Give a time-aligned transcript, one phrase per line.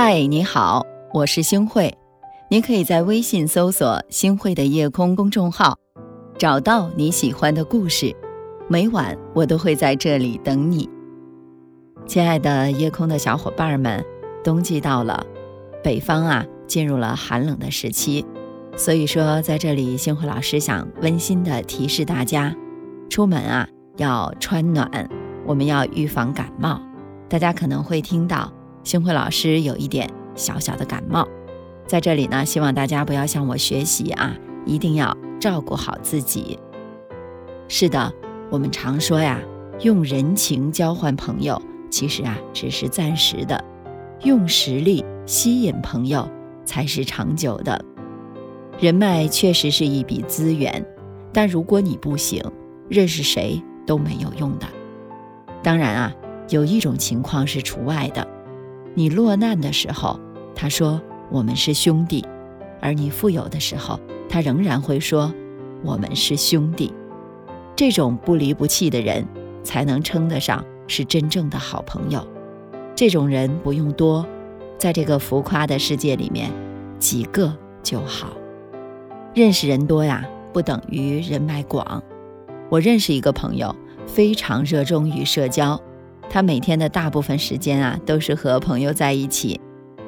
[0.00, 1.92] 嗨，你好，我是星慧。
[2.48, 5.76] 你可以在微信搜索“星慧的夜空”公众号，
[6.38, 8.14] 找到你喜欢的故事。
[8.68, 10.88] 每晚我都会在这里等你。
[12.06, 14.04] 亲爱的夜空的小伙伴们，
[14.44, 15.26] 冬季到了，
[15.82, 18.24] 北方啊进入了寒冷的时期，
[18.76, 22.54] 所以说在这里，星慧老师想温馨的提示大家，
[23.10, 25.10] 出门啊要穿暖，
[25.44, 26.80] 我们要预防感冒。
[27.28, 28.52] 大家可能会听到
[28.88, 31.28] 星慧老师有一点小小的感冒，
[31.86, 34.34] 在这里呢，希望大家不要向我学习啊，
[34.64, 36.58] 一定要照顾好自己。
[37.68, 38.10] 是的，
[38.48, 39.42] 我们常说呀，
[39.82, 41.60] 用人情交换朋友，
[41.90, 43.62] 其实啊只是暂时的；
[44.22, 46.26] 用实力吸引朋友，
[46.64, 47.84] 才是长久的。
[48.80, 50.82] 人脉确实是一笔资源，
[51.30, 52.42] 但如果你不行，
[52.88, 54.66] 认识谁都没有用的。
[55.62, 56.14] 当然啊。
[56.50, 58.26] 有一种情况是除外的，
[58.98, 60.18] 你落难的时候，
[60.56, 62.20] 他说我们是兄弟；
[62.80, 65.32] 而你富有的时候，他仍然会说
[65.84, 66.92] 我们是兄弟。
[67.76, 69.24] 这种不离不弃的人，
[69.62, 72.26] 才能称得上是真正的好朋友。
[72.96, 74.26] 这种人不用多，
[74.78, 76.50] 在这个浮夸的世界里面，
[76.98, 78.32] 几个就好。
[79.32, 82.02] 认识人多呀，不等于人脉广。
[82.68, 83.76] 我认识一个朋友，
[84.08, 85.80] 非常热衷于社交。
[86.30, 89.60] 他每天的大部分时间啊，都是和朋友在一起。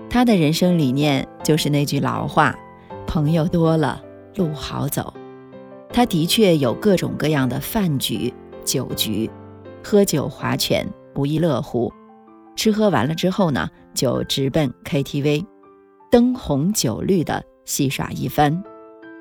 [0.09, 2.55] 他的人生理念就是那句老话
[3.07, 4.03] ：“朋友多了，
[4.37, 5.15] 路好走。”
[5.93, 8.33] 他的确有各种各样的饭局、
[8.65, 9.31] 酒局，
[9.83, 11.93] 喝酒划拳，不亦乐乎。
[12.55, 15.47] 吃喝完了之后呢，就直奔 KTV，
[16.11, 18.63] 灯红酒绿的戏耍一番，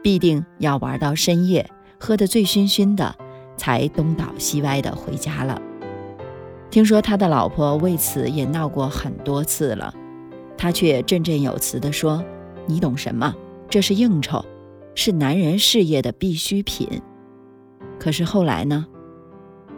[0.03, 1.69] 必定要玩到深夜，
[1.99, 3.15] 喝得醉醺醺的，
[3.57, 5.61] 才东倒西歪的回家了。
[6.71, 9.93] 听说他的老婆为此也闹过很多次了，
[10.57, 12.23] 他却振振有词地说
[12.67, 13.33] ：“你懂什么？
[13.69, 14.45] 这是应酬，
[14.93, 17.01] 是男人事业的必需品。”
[17.99, 18.85] 可是后来呢，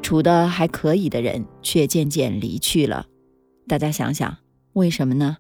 [0.02, 3.06] 处得还可以的人却渐渐离去了。
[3.68, 4.38] 大家想想，
[4.74, 5.38] 为什么呢？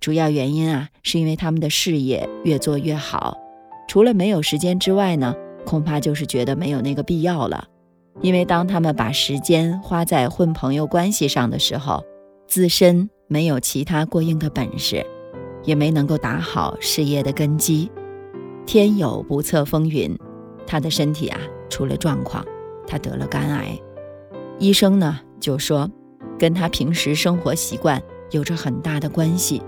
[0.00, 3.38] 主要原因啊，是因为他们的事业越做越好，
[3.86, 7.68] 除了没有时间之外呢，恐怕就是觉得没有那个必要了。
[8.22, 12.04] 因为当他们把时间花在混朋友关系上的时候，
[12.46, 15.04] 自身没有其他过硬的本事，
[15.64, 17.90] 也没能够打好事业的根基。
[18.66, 20.14] 天有不测风云，
[20.66, 22.44] 他的身体啊出了状况，
[22.86, 23.78] 他得了肝癌。
[24.58, 25.90] 医生呢就说，
[26.38, 29.62] 跟他平时生活习惯有着很大的关系，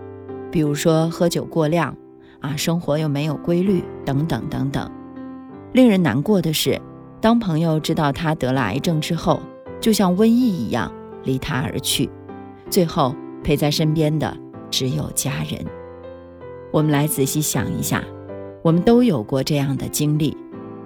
[0.51, 1.97] 比如说喝酒过量，
[2.41, 4.91] 啊，生活又没有规律，等等等等。
[5.73, 6.79] 令人难过的是。
[7.23, 9.41] 当朋友知道他得了癌症之后，
[9.81, 12.11] 就像瘟疫一样离他而去，
[12.69, 14.37] 最后陪在身边的
[14.73, 15.65] 只有家人。
[16.73, 18.03] 我们来仔细想一下，
[18.61, 20.37] 我们都有过这样的经历：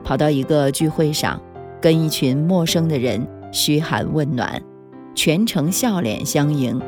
[0.04, 1.40] 跑到一个聚会上，
[1.80, 4.60] 跟一群陌生的人嘘寒问暖，
[5.14, 6.78] 全程笑脸相迎，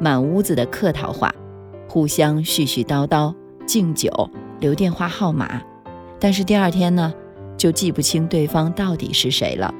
[0.00, 1.30] 满屋子的客套话，
[1.86, 3.34] 互相絮絮叨叨，
[3.66, 5.60] 敬酒，留电话号码。
[6.18, 7.12] 但是第二天呢？
[7.56, 9.72] 就记不清对方到底是谁了。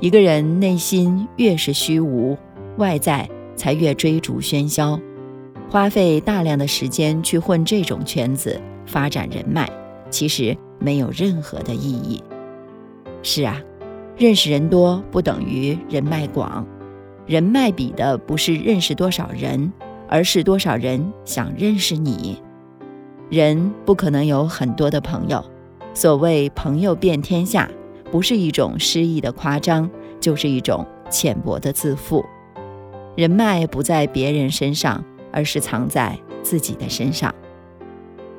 [0.00, 2.36] 一个人内心越是虚无，
[2.76, 4.98] 外在才越追逐喧嚣。
[5.70, 9.68] 花费大量的时间去混这种圈子，发展人脉，
[10.10, 12.22] 其实没有任何的意义。
[13.22, 13.60] 是啊，
[14.16, 16.66] 认识人多不等于人脉广，
[17.26, 19.72] 人脉比的不是认识多少人，
[20.08, 22.42] 而是多少人想认识你。
[23.30, 25.42] 人不可能有很多的朋友。
[25.94, 27.70] 所谓朋友遍天下，
[28.10, 29.88] 不是一种诗意的夸张，
[30.20, 32.24] 就是一种浅薄的自负。
[33.16, 37.32] 人脉不在别人身上，而是藏在自己的身上。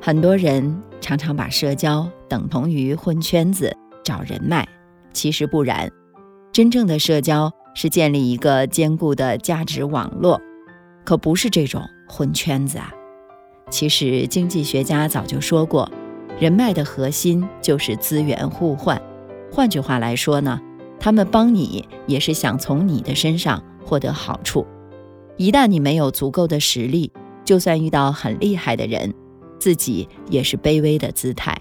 [0.02, 3.74] 很多人常常把社交等同于混圈子、
[4.04, 4.68] 找人脉，
[5.14, 5.90] 其实不然。
[6.52, 10.42] 真正的社交是建立一个坚固的价值网络，
[11.06, 12.92] 可不是这种混圈子啊。
[13.70, 15.90] 其实经济学家早就说过。
[16.40, 19.02] 人脉的核心就是资源互换，
[19.52, 20.60] 换句话来说呢，
[21.00, 24.66] 他们帮你也是想从你的身上获得好处。
[25.38, 27.12] 一旦你没有足够的实力，
[27.44, 29.14] 就算遇到很厉害的人，
[29.60, 31.58] 自己也是卑微的姿态。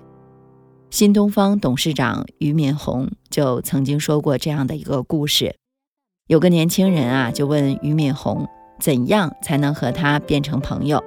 [0.91, 5.57] 新东方董事长俞敏洪就曾经说过这样的一个故事：
[6.27, 8.49] 有个年轻人啊，就问俞敏洪
[8.81, 11.03] 怎样才能和他变成朋友。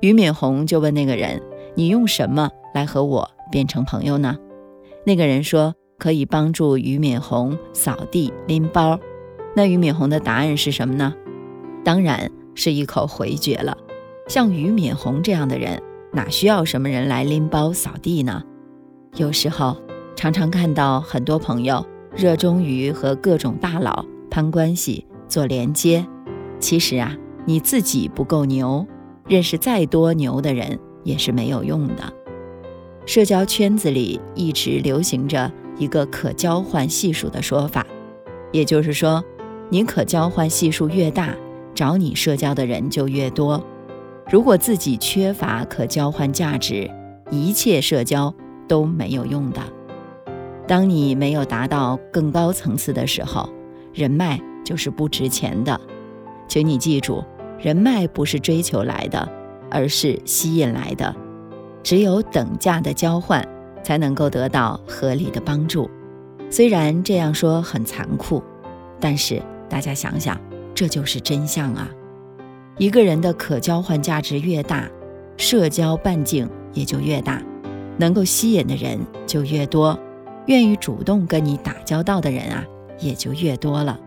[0.00, 1.40] 俞敏洪就问那个人
[1.74, 4.36] ：“你用什么？”来和我变成朋友呢？
[5.04, 8.98] 那个人说可以帮助俞敏洪扫地拎包。
[9.54, 11.12] 那俞敏洪的答案是什么呢？
[11.84, 13.76] 当然是一口回绝了。
[14.26, 15.82] 像俞敏洪这样的人，
[16.12, 18.42] 哪需要什么人来拎包扫地呢？
[19.16, 19.76] 有时候
[20.16, 21.84] 常常看到很多朋友
[22.16, 26.06] 热衷于和各种大佬攀关系、做连接，
[26.58, 27.14] 其实啊，
[27.44, 28.86] 你自己不够牛，
[29.26, 32.12] 认识再多牛的人也是没有用的。
[33.04, 37.86] 社交圈子里一直流行着一个可交换系数的说法，
[38.52, 39.24] 也就是说，
[39.68, 41.34] 你可交换系数越大，
[41.74, 43.62] 找你社交的人就越多。
[44.30, 46.88] 如果自己缺乏可交换价值，
[47.30, 48.32] 一切社交
[48.68, 49.60] 都没有用的。
[50.68, 53.52] 当你没有达到更高层次的时候，
[53.92, 55.78] 人脉就是不值钱的。
[56.46, 57.24] 请你记住，
[57.58, 59.28] 人脉不是追求来的，
[59.72, 61.14] 而是吸引来的。
[61.82, 63.44] 只有等价的交换，
[63.82, 65.90] 才能够得到合理的帮助。
[66.48, 68.42] 虽然这样说很残酷，
[69.00, 70.38] 但是大家想想，
[70.74, 71.88] 这就是真相啊！
[72.78, 74.88] 一个人的可交换价值越大，
[75.36, 77.42] 社交半径也就越大，
[77.98, 79.98] 能够吸引的人就越多，
[80.46, 82.64] 愿意主动跟你打交道的人啊
[83.00, 83.98] 也就越多了。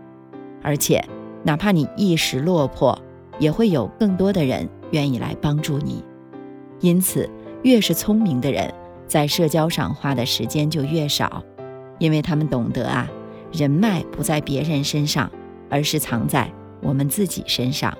[0.62, 1.04] 而且，
[1.42, 2.98] 哪怕你一时落魄，
[3.38, 6.04] 也会有更多的人愿意来帮助你。
[6.80, 7.28] 因此。
[7.62, 8.72] 越是聪明的人，
[9.08, 11.42] 在社交上花的时间就越少，
[11.98, 13.10] 因为他们懂得啊，
[13.50, 15.28] 人脉不在别人身上，
[15.68, 17.96] 而是藏在我们自己身上。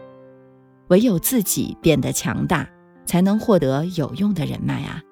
[0.89, 2.69] 唯有自己变得强大，
[3.05, 5.03] 才能获得有用的人脉啊。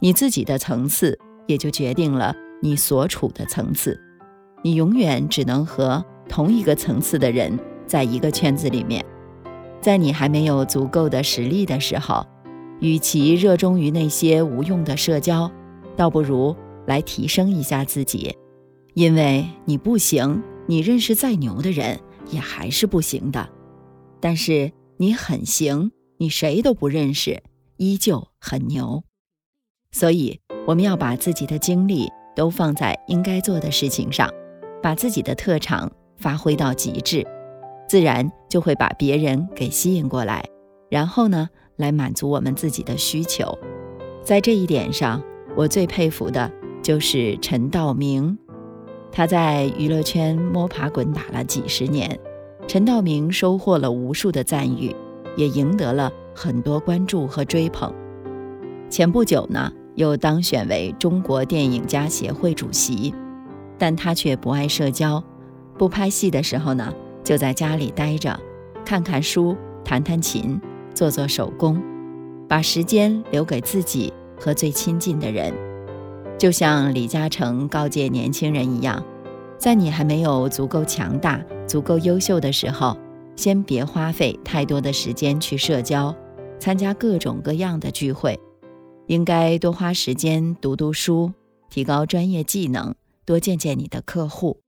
[0.00, 1.16] 你自己的层次，
[1.46, 4.00] 也就决定了你所处的层次。
[4.62, 7.56] 你永远只能和同一个层次的人
[7.86, 9.04] 在一个圈子里面。
[9.80, 12.26] 在你还没有足够的实力的时候。
[12.80, 15.50] 与其热衷于那些无用的社交，
[15.96, 16.54] 倒不如
[16.86, 18.36] 来提升一下自己。
[18.94, 21.98] 因为你不行，你认识再牛的人
[22.30, 23.48] 也还是不行的；
[24.20, 27.42] 但是你很行，你谁都不认识，
[27.78, 29.02] 依旧很牛。
[29.90, 34.30] 所以，我们要把自己的精力都放在应该做的事情上，
[34.80, 37.26] 把自己的特长发挥到极致，
[37.88, 40.44] 自然就会把别人给吸引过来。
[40.90, 41.48] 然后呢？
[41.78, 43.56] 来满足我们自己的需求，
[44.24, 45.22] 在这一点上，
[45.54, 46.50] 我最佩服的
[46.82, 48.36] 就是陈道明。
[49.12, 52.18] 他在娱乐圈摸爬滚打了几十年，
[52.66, 54.92] 陈道明收获了无数的赞誉，
[55.36, 57.94] 也赢得了很多关注和追捧。
[58.90, 63.14] 前不久呢，又当选为中国电影家协会主席，
[63.78, 65.22] 但他却不爱社交，
[65.78, 66.92] 不拍戏的时候呢，
[67.28, 68.40] 就在家里待着，
[68.86, 69.54] 看看书，
[69.84, 70.58] 弹弹琴。
[70.94, 71.78] 做做手工，
[72.48, 74.10] 把时间留给自己
[74.40, 75.52] 和最亲近的人，
[76.38, 79.04] 就像李嘉诚告诫年轻人一样，
[79.58, 82.96] 在你还没有足够强大、足够优秀的时候，
[83.36, 86.16] 先别花费太多的时间去社交，
[86.58, 88.40] 参加各种各样的聚会，
[89.06, 91.30] 应该多花时间读读书，
[91.68, 92.94] 提高专业技能，
[93.26, 94.58] 多见见你的客户，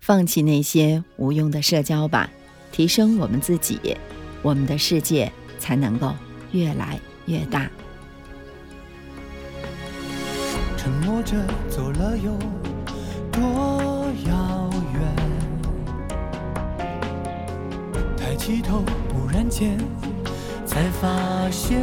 [0.00, 2.30] 放弃那些无用的社交吧，
[2.72, 3.96] 提升我们自己，
[4.42, 5.32] 我们的世界。
[5.60, 6.14] 才能够
[6.52, 7.70] 越来越大。
[10.74, 11.36] 沉默着
[11.68, 12.32] 走了有
[13.30, 15.02] 多遥远？
[18.16, 18.82] 抬起头，
[19.12, 19.76] 忽然间
[20.64, 21.78] 才发现，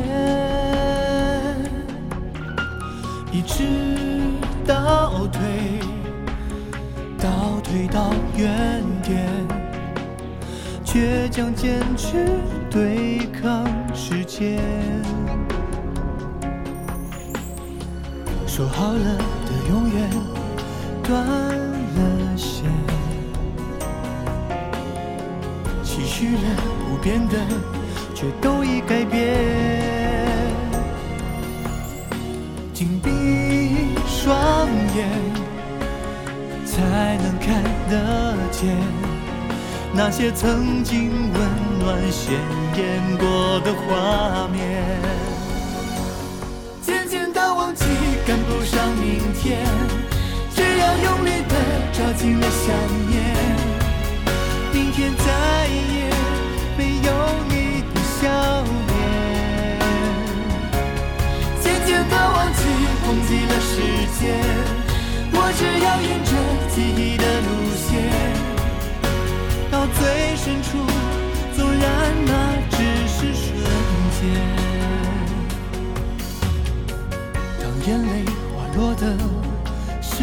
[3.31, 3.63] 一直
[4.65, 5.79] 倒退，
[7.27, 9.27] 倒退到原点。
[10.85, 12.25] 倔强坚持
[12.71, 14.57] 对抗时间，
[18.47, 20.09] 说好了的永远
[21.03, 22.63] 断了线，
[25.83, 26.55] 期许了
[26.87, 27.35] 不变的
[28.15, 29.35] 却都已改变，
[32.73, 35.09] 紧闭双眼
[36.77, 38.77] 才能看得见。
[39.93, 41.41] 那些曾经温
[41.79, 42.35] 暖鲜
[42.75, 44.85] 艳过的画面，
[46.83, 47.83] 渐渐的忘记
[48.27, 49.65] 赶不上明天，
[50.53, 51.55] 只要用力的
[51.93, 52.75] 抓紧了想
[53.09, 53.17] 念，
[54.71, 55.65] 明天再
[55.95, 56.13] 也
[56.77, 57.11] 没有
[57.49, 58.29] 你的笑
[66.77, 67.89] 记忆的路线。
[69.71, 70.77] 到最深处，
[71.55, 71.83] 纵然
[72.23, 72.31] 那
[72.69, 73.49] 只是瞬
[74.13, 74.21] 间。
[77.59, 78.13] 当眼泪
[78.53, 79.17] 滑落的
[80.03, 80.13] 失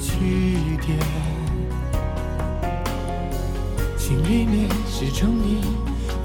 [0.00, 0.88] 去点，
[3.98, 5.64] 心里面是成你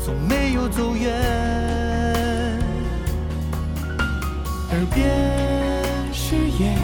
[0.06, 1.12] 从没有走远。
[4.70, 5.10] 耳边
[6.14, 6.78] 誓言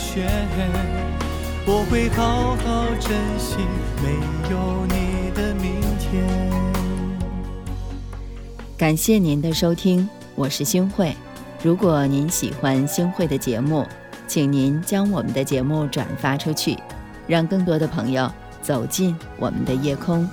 [0.00, 0.26] 雪，
[1.66, 3.58] 我会好好珍惜
[4.02, 4.14] 没
[4.50, 6.26] 有你的明天。
[8.78, 11.14] 感谢您的收听，我是星慧。
[11.62, 13.86] 如果您喜欢星慧的节目，
[14.26, 16.78] 请您将我们的节目转发出去，
[17.26, 18.28] 让更多的朋友
[18.62, 20.26] 走进我们的夜空。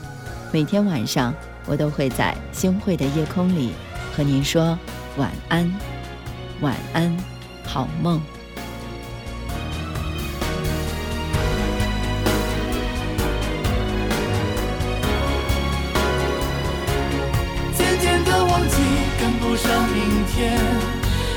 [0.50, 1.34] 每天晚上，
[1.66, 3.74] 我都会在星慧的夜空里
[4.16, 4.80] 和您说
[5.18, 5.70] 晚安，
[6.62, 7.16] 晚安，
[7.66, 8.22] 好梦。
[20.28, 20.58] 天，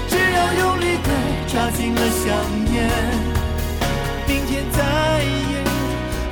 [0.09, 1.09] 只要用力的
[1.47, 2.27] 抓紧了想
[2.71, 2.89] 念，
[4.27, 4.79] 明天再
[5.23, 5.55] 也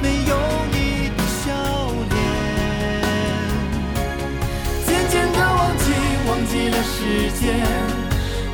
[0.03, 0.33] 没有
[0.73, 1.47] 你的笑
[2.11, 2.17] 脸。
[4.87, 5.85] 渐渐的忘记，
[6.29, 7.47] 忘记了时间，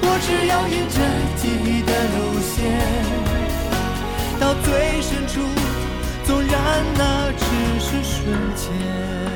[0.03, 0.97] 我只要沿着
[1.37, 2.55] 记忆的路线，
[4.39, 5.35] 到最深处，
[6.25, 6.53] 纵然
[6.97, 7.43] 那只
[7.81, 8.15] 是瞬
[8.55, 9.34] 间。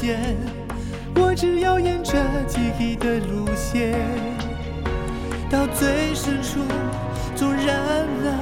[0.00, 0.34] 间，
[1.14, 2.14] 我只要沿着
[2.48, 4.00] 记忆的路线，
[5.50, 6.60] 到最深处，
[7.36, 8.32] 纵然那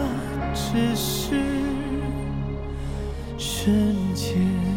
[0.55, 1.35] 只是
[3.37, 4.68] 瞬间。